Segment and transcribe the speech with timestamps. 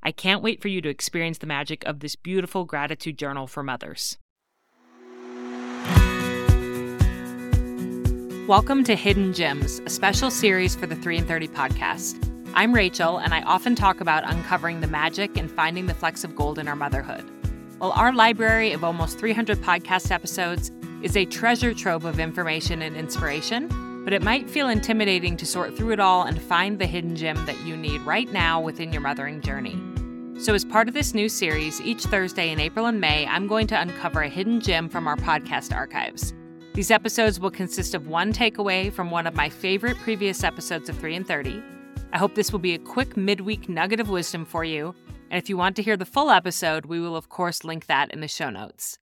[0.00, 3.64] I can't wait for you to experience the magic of this beautiful gratitude journal for
[3.64, 4.16] mothers.
[8.46, 12.24] Welcome to Hidden Gems, a special series for the 3 in 30 podcast.
[12.54, 16.36] I'm Rachel, and I often talk about uncovering the magic and finding the flecks of
[16.36, 17.24] gold in our motherhood.
[17.78, 20.70] While our library of almost 300 podcast episodes
[21.02, 23.68] is a treasure trove of information and inspiration,
[24.04, 27.44] but it might feel intimidating to sort through it all and find the hidden gem
[27.44, 29.78] that you need right now within your mothering journey.
[30.38, 33.66] So, as part of this new series, each Thursday in April and May, I'm going
[33.68, 36.32] to uncover a hidden gem from our podcast archives.
[36.74, 40.96] These episodes will consist of one takeaway from one of my favorite previous episodes of
[40.96, 41.60] 3 in 30
[42.12, 44.94] I hope this will be a quick midweek nugget of wisdom for you.
[45.30, 48.10] And if you want to hear the full episode, we will, of course, link that
[48.12, 48.98] in the show notes.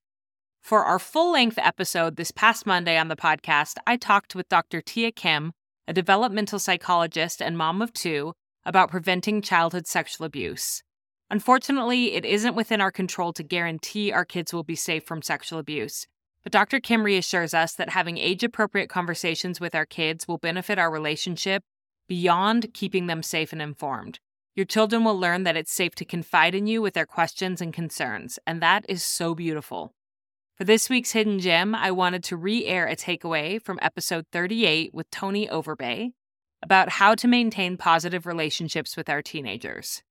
[0.61, 4.81] For our full length episode this past Monday on the podcast, I talked with Dr.
[4.81, 5.53] Tia Kim,
[5.87, 8.33] a developmental psychologist and mom of two,
[8.65, 10.83] about preventing childhood sexual abuse.
[11.29, 15.59] Unfortunately, it isn't within our control to guarantee our kids will be safe from sexual
[15.59, 16.07] abuse.
[16.43, 16.79] But Dr.
[16.79, 21.63] Kim reassures us that having age appropriate conversations with our kids will benefit our relationship
[22.07, 24.19] beyond keeping them safe and informed.
[24.55, 27.73] Your children will learn that it's safe to confide in you with their questions and
[27.73, 29.93] concerns, and that is so beautiful.
[30.55, 34.93] For this week's Hidden Gem, I wanted to re air a takeaway from episode 38
[34.93, 36.13] with Tony Overbay
[36.63, 40.01] about how to maintain positive relationships with our teenagers.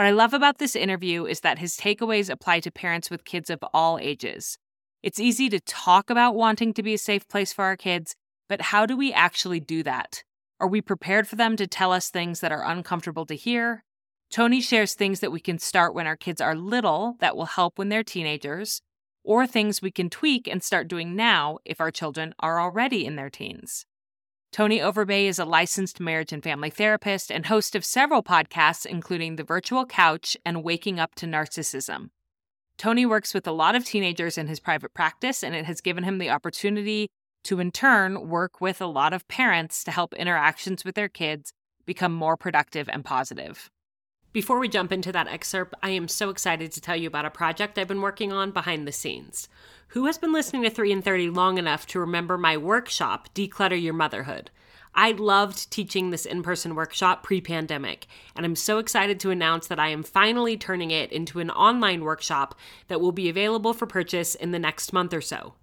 [0.00, 3.50] What I love about this interview is that his takeaways apply to parents with kids
[3.50, 4.56] of all ages.
[5.02, 8.16] It's easy to talk about wanting to be a safe place for our kids,
[8.48, 10.24] but how do we actually do that?
[10.58, 13.84] Are we prepared for them to tell us things that are uncomfortable to hear?
[14.30, 17.78] Tony shares things that we can start when our kids are little that will help
[17.78, 18.80] when they're teenagers,
[19.22, 23.16] or things we can tweak and start doing now if our children are already in
[23.16, 23.84] their teens.
[24.52, 29.36] Tony Overbay is a licensed marriage and family therapist and host of several podcasts, including
[29.36, 32.10] The Virtual Couch and Waking Up to Narcissism.
[32.76, 36.02] Tony works with a lot of teenagers in his private practice, and it has given
[36.02, 37.08] him the opportunity
[37.44, 41.52] to in turn work with a lot of parents to help interactions with their kids
[41.86, 43.70] become more productive and positive.
[44.32, 47.30] Before we jump into that excerpt, I am so excited to tell you about a
[47.30, 49.48] project I've been working on behind the scenes.
[49.88, 53.80] Who has been listening to 3 in 30 long enough to remember my workshop, Declutter
[53.80, 54.52] Your Motherhood?
[54.94, 59.66] I loved teaching this in person workshop pre pandemic, and I'm so excited to announce
[59.66, 63.86] that I am finally turning it into an online workshop that will be available for
[63.86, 65.54] purchase in the next month or so.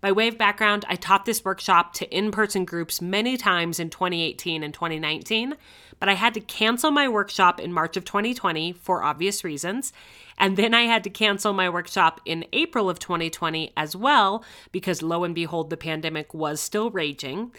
[0.00, 3.90] By way of background, I taught this workshop to in person groups many times in
[3.90, 5.54] 2018 and 2019,
[5.98, 9.92] but I had to cancel my workshop in March of 2020 for obvious reasons.
[10.36, 15.02] And then I had to cancel my workshop in April of 2020 as well, because
[15.02, 17.52] lo and behold, the pandemic was still raging.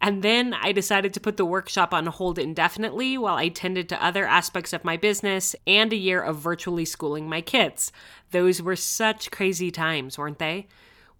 [0.00, 4.04] And then I decided to put the workshop on hold indefinitely while I tended to
[4.04, 7.92] other aspects of my business and a year of virtually schooling my kids.
[8.30, 10.66] Those were such crazy times, weren't they?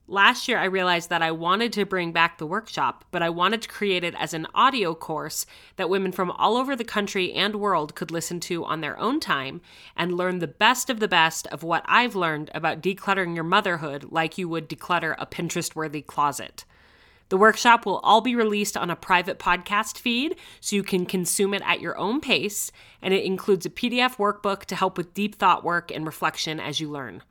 [0.09, 3.61] Last year, I realized that I wanted to bring back the workshop, but I wanted
[3.63, 7.57] to create it as an audio course that women from all over the country and
[7.57, 9.61] world could listen to on their own time
[9.97, 14.13] and learn the best of the best of what I've learned about decluttering your motherhood
[14.13, 16.65] like you would declutter a Pinterest worthy closet.
[17.29, 21.53] The workshop will all be released on a private podcast feed so you can consume
[21.53, 22.71] it at your own pace,
[23.03, 26.79] and it includes a PDF workbook to help with deep thought work and reflection as
[26.79, 27.25] you learn.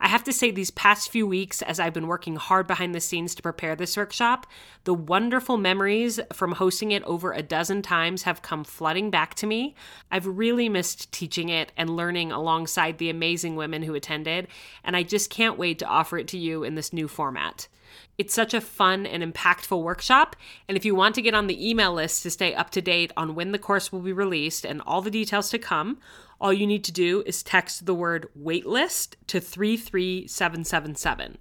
[0.00, 3.00] I have to say, these past few weeks, as I've been working hard behind the
[3.00, 4.46] scenes to prepare this workshop,
[4.84, 9.46] the wonderful memories from hosting it over a dozen times have come flooding back to
[9.46, 9.74] me.
[10.10, 14.48] I've really missed teaching it and learning alongside the amazing women who attended,
[14.84, 17.68] and I just can't wait to offer it to you in this new format.
[18.18, 20.36] It's such a fun and impactful workshop.
[20.68, 23.12] And if you want to get on the email list to stay up to date
[23.16, 25.98] on when the course will be released and all the details to come,
[26.40, 31.38] All you need to do is text the word waitlist to 33777.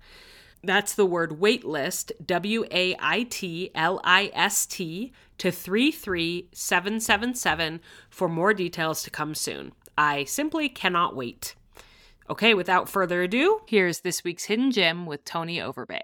[0.64, 8.28] That's the word waitlist, W A I T L I S T, to 33777 for
[8.28, 9.74] more details to come soon.
[9.98, 11.56] I simply cannot wait.
[12.30, 16.02] Okay, without further ado, here's this week's Hidden Gem with Tony Overbay.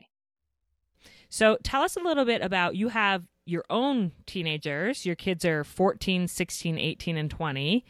[1.29, 5.05] So tell us a little bit about you have your own teenagers.
[5.05, 7.85] Your kids are 14, 16, 18, and 20.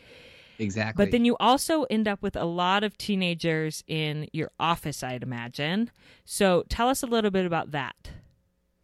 [0.61, 1.03] Exactly.
[1.03, 5.23] But then you also end up with a lot of teenagers in your office, I'd
[5.23, 5.89] imagine.
[6.23, 8.11] So tell us a little bit about that.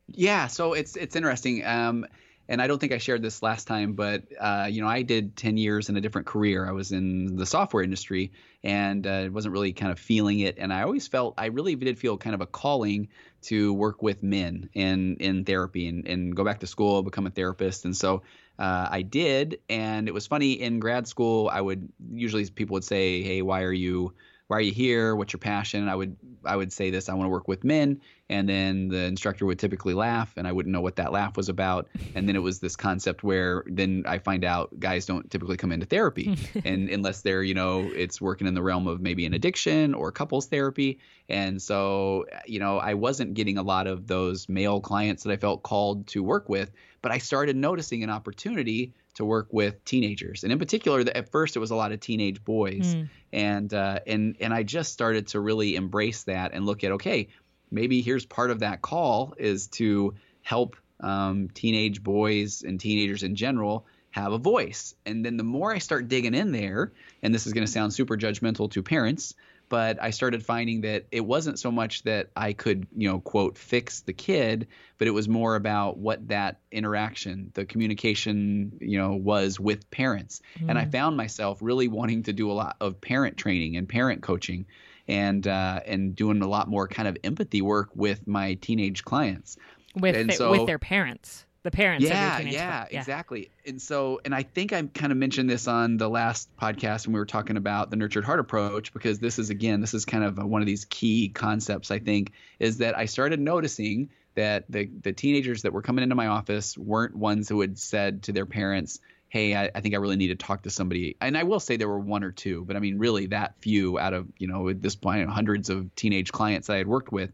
[0.08, 1.64] Yeah, so it's it's interesting.
[1.64, 2.06] Um,
[2.50, 5.36] and I don't think I shared this last time, but uh, you know, I did
[5.36, 6.66] 10 years in a different career.
[6.66, 8.32] I was in the software industry
[8.64, 10.58] and uh, wasn't really kind of feeling it.
[10.58, 13.10] And I always felt I really did feel kind of a calling
[13.44, 17.32] to work with men in in therapy and, and go back to school, become a
[17.32, 17.86] therapist.
[17.86, 18.24] And so
[18.60, 19.60] uh, I did.
[19.70, 21.50] And it was funny in grad school.
[21.52, 24.14] I would usually people would say, "Hey, why are you?"
[24.48, 25.14] Why are you here?
[25.16, 25.90] What's your passion?
[25.90, 26.16] I would
[26.46, 27.10] I would say this.
[27.10, 28.00] I want to work with men,
[28.30, 31.50] and then the instructor would typically laugh, and I wouldn't know what that laugh was
[31.50, 31.90] about.
[32.16, 35.74] And then it was this concept where then I find out guys don't typically come
[35.74, 39.34] into therapy, and unless they're you know it's working in the realm of maybe an
[39.34, 41.00] addiction or couples therapy.
[41.28, 45.38] And so you know I wasn't getting a lot of those male clients that I
[45.38, 46.72] felt called to work with,
[47.02, 51.56] but I started noticing an opportunity to work with teenagers, and in particular, at first
[51.56, 53.10] it was a lot of teenage boys, mm.
[53.34, 57.28] and uh, and and I just started to really embrace that and look at okay,
[57.72, 63.36] maybe here's part of that call is to help um, teenage boys and teenagers in
[63.36, 66.92] general have a voice, and then the more I start digging in there,
[67.22, 69.36] and this is going to sound super judgmental to parents,
[69.70, 73.58] but I started finding that it wasn't so much that I could, you know, quote,
[73.58, 74.68] fix the kid,
[74.98, 80.42] but it was more about what that interaction, the communication, you know, was with parents.
[80.60, 80.70] Mm.
[80.70, 80.92] And I mm.
[80.92, 84.66] found myself really wanting to do a lot of parent training and parent coaching
[85.08, 89.58] and uh, and doing a lot more kind of empathy work with my teenage clients.
[89.96, 92.06] With, the, so, with their parents the parents.
[92.06, 93.52] Yeah, yeah, yeah, exactly.
[93.66, 97.14] And so, and I think I kind of mentioned this on the last podcast when
[97.14, 100.24] we were talking about the nurtured heart approach, because this is again, this is kind
[100.24, 101.92] of one of these key concepts.
[101.92, 106.16] I think is that I started noticing that the the teenagers that were coming into
[106.16, 109.98] my office weren't ones who had said to their parents, "Hey, I, I think I
[109.98, 112.64] really need to talk to somebody." And I will say there were one or two,
[112.64, 115.94] but I mean, really that few out of you know at this point hundreds of
[115.96, 117.32] teenage clients I had worked with.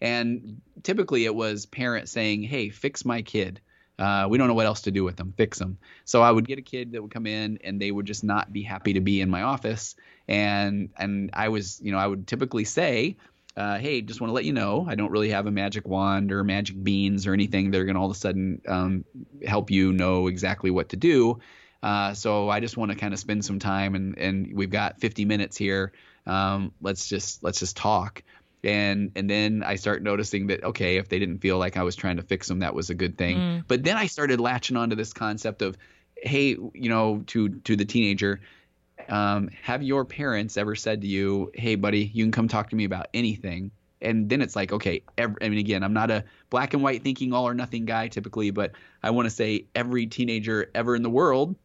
[0.00, 3.60] And typically it was parents saying, "Hey, fix my kid."
[3.98, 5.32] Uh, we don't know what else to do with them.
[5.36, 5.78] Fix them.
[6.04, 8.52] So I would get a kid that would come in, and they would just not
[8.52, 9.94] be happy to be in my office.
[10.26, 13.16] And and I was, you know, I would typically say,
[13.56, 16.32] uh, "Hey, just want to let you know, I don't really have a magic wand
[16.32, 19.04] or magic beans or anything that are going to all of a sudden um,
[19.46, 21.38] help you know exactly what to do."
[21.82, 25.00] Uh, so I just want to kind of spend some time, and and we've got
[25.00, 25.92] 50 minutes here.
[26.26, 28.22] Um, let's just let's just talk
[28.64, 31.96] and and then I start noticing that okay, if they didn't feel like I was
[31.96, 33.36] trying to fix them, that was a good thing.
[33.36, 33.64] Mm.
[33.66, 35.76] But then I started latching onto this concept of,
[36.16, 38.40] hey, you know, to to the teenager,
[39.08, 42.76] um, have your parents ever said to you, hey, buddy, you can come talk to
[42.76, 43.70] me about anything?
[44.00, 47.02] And then it's like, okay, every, I mean, again, I'm not a black and white
[47.02, 48.72] thinking all or nothing guy typically, but
[49.02, 51.56] I want to say every teenager ever in the world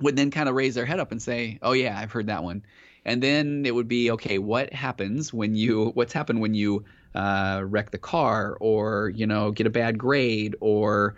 [0.00, 2.42] would then kind of raise their head up and say, oh yeah, I've heard that
[2.42, 2.62] one
[3.04, 7.62] and then it would be okay what happens when you what's happened when you uh,
[7.66, 11.14] wreck the car or you know get a bad grade or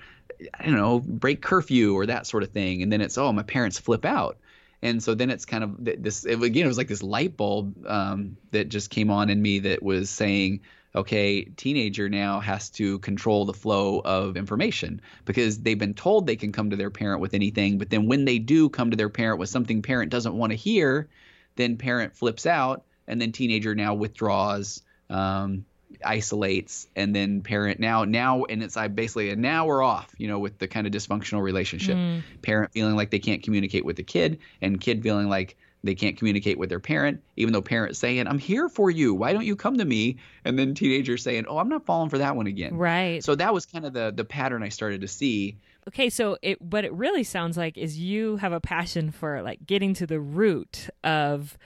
[0.58, 2.82] i don't know break curfew or that sort of thing.
[2.82, 4.38] And then it's oh my parents flip out.
[4.82, 7.86] And so then it's kind of this it, again it was like this light bulb
[7.86, 10.60] um, that just came on in me that was saying
[10.94, 16.36] okay teenager now has to control the flow of information because they've been told they
[16.36, 17.78] can come to their parent with anything.
[17.78, 20.56] But then when they do come to their parent with something parent doesn't want to
[20.56, 21.08] hear
[21.56, 25.64] then parent flips out, and then teenager now withdraws, um,
[26.04, 30.28] isolates, and then parent now now and it's I basically and now we're off, you
[30.28, 31.96] know, with the kind of dysfunctional relationship.
[31.96, 32.22] Mm.
[32.42, 36.16] Parent feeling like they can't communicate with the kid, and kid feeling like they can't
[36.16, 39.14] communicate with their parent, even though parents saying, I'm here for you.
[39.14, 40.16] Why don't you come to me?
[40.44, 42.74] And then teenagers saying, Oh, I'm not falling for that one again.
[42.74, 43.22] Right.
[43.22, 45.58] So that was kind of the the pattern I started to see.
[45.88, 49.66] Okay, so it what it really sounds like is you have a passion for like
[49.66, 51.58] getting to the root of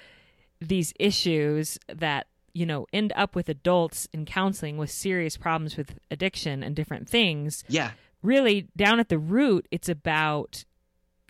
[0.60, 5.98] these issues that you know end up with adults in counseling with serious problems with
[6.10, 7.62] addiction and different things.
[7.68, 7.92] Yeah.
[8.22, 10.64] Really down at the root it's about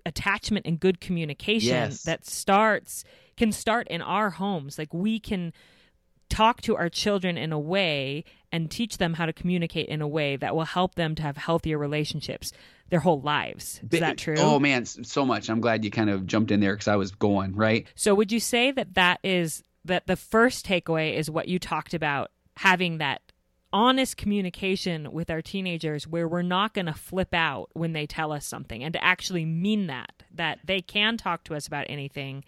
[0.06, 2.02] attachment and good communication yes.
[2.04, 3.04] that starts
[3.36, 4.78] can start in our homes.
[4.78, 5.52] Like we can
[6.30, 10.08] talk to our children in a way and teach them how to communicate in a
[10.08, 12.52] way that will help them to have healthier relationships
[12.90, 13.80] their whole lives.
[13.90, 14.36] Is that true?
[14.38, 15.50] Oh man, so much.
[15.50, 17.86] I'm glad you kind of jumped in there because I was going right.
[17.94, 21.94] So would you say that that is that the first takeaway is what you talked
[21.94, 23.22] about having that
[23.72, 28.32] honest communication with our teenagers where we're not going to flip out when they tell
[28.32, 32.42] us something and to actually mean that that they can talk to us about anything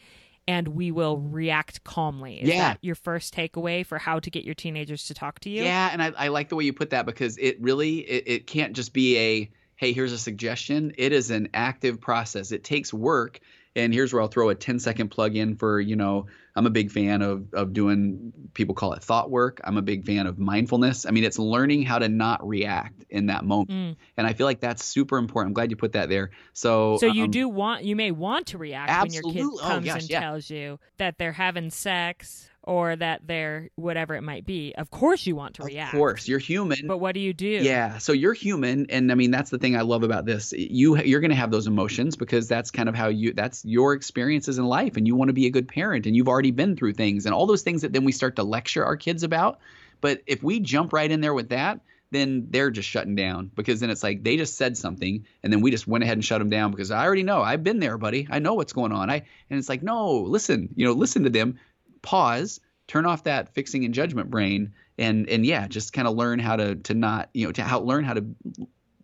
[0.49, 2.41] and we will react calmly.
[2.43, 2.59] Is Yeah.
[2.59, 5.63] that your first takeaway for how to get your teenagers to talk to you?
[5.63, 8.47] Yeah, and I, I like the way you put that because it really it, it
[8.47, 10.93] can't just be a hey here's a suggestion.
[10.99, 12.53] It is an active process.
[12.53, 13.41] It takes work.
[13.77, 16.71] And here's where I'll throw a 10 second plug in for you know I'm a
[16.71, 19.61] big fan of of doing people call it thought work.
[19.65, 21.07] I'm a big fan of mindfulness.
[21.07, 23.71] I mean it's learning how to not react in that moment.
[23.71, 23.97] Mm.
[24.17, 25.51] And I feel like that's super important.
[25.51, 26.31] I'm glad you put that there.
[26.53, 29.61] So So you um, do want you may want to react when your kid Absolutely.
[29.63, 30.21] Oh, comes gosh, and yeah.
[30.21, 34.75] tells you that they're having sex or that they're whatever it might be.
[34.77, 35.95] Of course you want to Of react.
[35.95, 36.87] Of course, you're human.
[36.87, 37.47] But what do you do?
[37.47, 40.53] Yeah, so you're human, and I mean that's the thing I love about this.
[40.53, 43.95] You you're going to have those emotions because that's kind of how you that's your
[43.95, 46.77] experiences in life, and you want to be a good parent, and you've already been
[46.77, 49.59] through things, and all those things that then we start to lecture our kids about.
[50.01, 53.81] But if we jump right in there with that, then they're just shutting down because
[53.81, 56.41] then it's like they just said something, and then we just went ahead and shut
[56.41, 58.27] them down because I already know I've been there, buddy.
[58.31, 59.11] I know what's going on.
[59.11, 61.59] I and it's like no, listen, you know, listen to them,
[62.03, 66.39] pause, turn off that fixing and judgment brain and and yeah just kind of learn
[66.39, 68.25] how to to not you know to how learn how to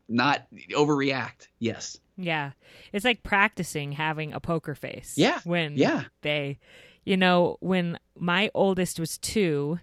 [0.09, 2.53] not overreact yes Yeah.
[2.93, 5.15] It's like practicing having a poker face.
[5.19, 5.39] Yeah.
[5.45, 6.05] When Yeah.
[6.23, 6.59] they,
[7.05, 9.79] you know, when my oldest was two,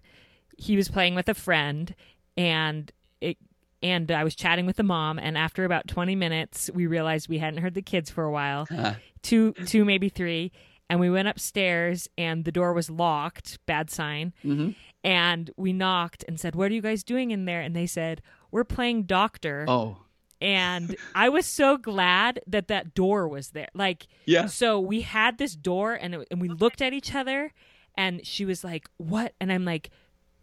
[0.57, 1.93] he was playing with a friend
[2.35, 2.91] and
[3.21, 3.37] it,
[3.83, 5.19] and I was chatting with the mom.
[5.19, 8.65] And after about 20 minutes, we realized we hadn't heard the kids for a while
[8.71, 10.51] Uh, two, two, maybe three.
[10.93, 14.31] And we went upstairs and the door was locked, bad sign.
[14.45, 14.75] mhm.
[15.03, 17.61] And we knocked and said, What are you guys doing in there?
[17.61, 18.21] And they said,
[18.51, 19.97] We're playing doctor oh
[20.39, 23.69] and I was so glad that that door was there.
[23.73, 27.53] Like, yeah so we had this door, and it, and we looked at each other,
[27.95, 29.89] and she was like, "What?" And I'm like,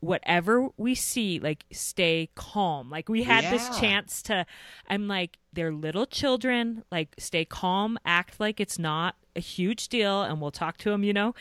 [0.01, 4.47] "Whatever we see, like, stay calm." Like we had this chance to.
[4.89, 6.83] I'm like, they're little children.
[6.91, 11.05] Like, stay calm, act like it's not a huge deal, and we'll talk to him,
[11.05, 11.35] You know.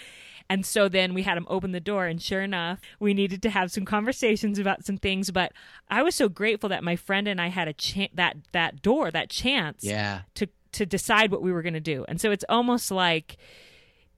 [0.51, 3.51] And so then we had him open the door, and sure enough, we needed to
[3.51, 5.29] have some conversations about some things.
[5.29, 5.51] But
[5.89, 9.12] I was so grateful that my friend and I had a chance that that door,
[9.12, 12.03] that chance, yeah to to decide what we were going to do.
[12.08, 13.38] And so it's almost like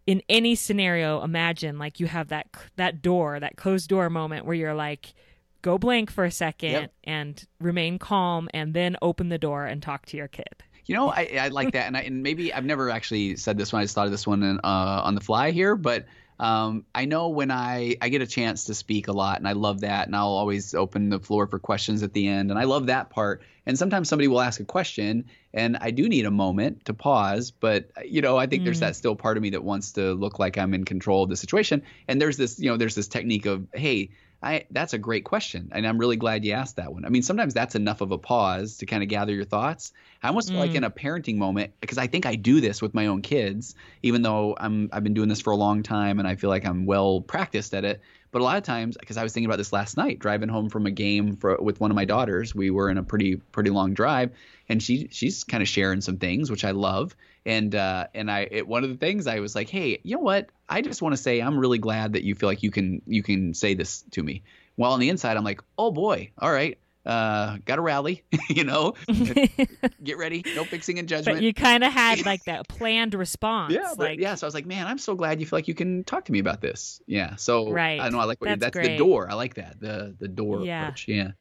[0.08, 2.48] in any scenario, imagine like you have that
[2.78, 5.14] that door, that closed door moment where you're like,
[5.62, 6.94] go blank for a second Yep.
[7.04, 10.64] and remain calm, and then open the door and talk to your kid.
[10.92, 13.72] You know, I, I like that, and, I, and maybe I've never actually said this
[13.72, 13.80] one.
[13.80, 16.06] I just thought of this one in, uh, on the fly here, but
[16.38, 19.54] um, I know when I I get a chance to speak a lot, and I
[19.54, 22.66] love that, and I'll always open the floor for questions at the end, and I
[22.66, 23.42] love that part.
[23.66, 27.52] And sometimes somebody will ask a question, and I do need a moment to pause,
[27.52, 28.88] but you know, I think there's Mm.
[28.88, 31.38] that still part of me that wants to look like I'm in control of the
[31.38, 31.84] situation.
[32.10, 34.10] And there's this, you know, there's this technique of, hey,
[34.44, 37.06] I that's a great question, and I'm really glad you asked that one.
[37.06, 39.94] I mean, sometimes that's enough of a pause to kind of gather your thoughts.
[40.24, 40.76] I almost feel like Mm.
[40.76, 44.24] in a parenting moment because I think I do this with my own kids, even
[44.24, 46.86] though I'm I've been doing this for a long time and I feel like I'm
[46.86, 48.02] well practiced at it.
[48.32, 50.70] But a lot of times, because I was thinking about this last night, driving home
[50.70, 53.70] from a game for, with one of my daughters, we were in a pretty pretty
[53.70, 54.32] long drive,
[54.70, 58.48] and she she's kind of sharing some things which I love, and uh, and I
[58.50, 60.50] it, one of the things I was like, hey, you know what?
[60.72, 63.22] I just want to say I'm really glad that you feel like you can you
[63.24, 64.44] can say this to me.
[64.76, 68.64] While on the inside, I'm like, oh boy, all right, uh, got to rally, you
[68.64, 68.94] know,
[70.04, 71.38] get ready, no fixing and judgment.
[71.40, 73.74] but you kind of had like that planned response.
[73.74, 74.36] Yeah, but like, yeah.
[74.36, 76.32] So I was like, man, I'm so glad you feel like you can talk to
[76.32, 77.02] me about this.
[77.06, 77.36] Yeah.
[77.36, 78.00] So Right.
[78.00, 79.30] I know I like what That's that's the door.
[79.30, 80.84] I like that the the door Yeah.
[80.86, 81.08] approach.
[81.08, 81.32] Yeah.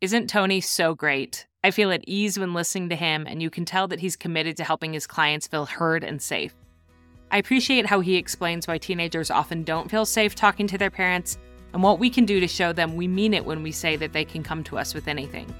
[0.00, 1.46] Isn't Tony so great?
[1.62, 4.56] I feel at ease when listening to him, and you can tell that he's committed
[4.58, 6.54] to helping his clients feel heard and safe.
[7.34, 11.36] I appreciate how he explains why teenagers often don't feel safe talking to their parents
[11.72, 14.12] and what we can do to show them we mean it when we say that
[14.12, 15.52] they can come to us with anything.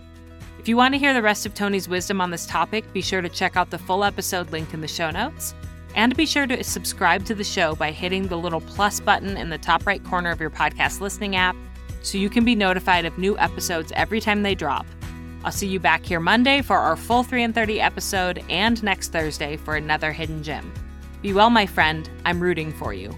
[0.60, 3.22] If you want to hear the rest of Tony's wisdom on this topic, be sure
[3.22, 5.52] to check out the full episode linked in the show notes.
[5.96, 9.50] And be sure to subscribe to the show by hitting the little plus button in
[9.50, 11.56] the top right corner of your podcast listening app
[12.02, 14.86] so you can be notified of new episodes every time they drop.
[15.42, 19.10] I'll see you back here Monday for our full 3 in 30 episode and next
[19.10, 20.72] Thursday for another hidden gem.
[21.24, 22.06] Be well, my friend.
[22.26, 23.10] I'm rooting for you.